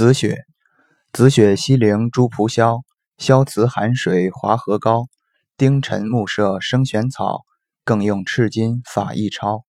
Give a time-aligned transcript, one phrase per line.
[0.00, 0.38] 紫雪，
[1.12, 2.78] 紫雪西陵诸蒲萧，
[3.18, 5.08] 萧辞寒水华河高。
[5.58, 7.42] 丁辰暮色生玄草，
[7.84, 9.66] 更用赤金法一抄。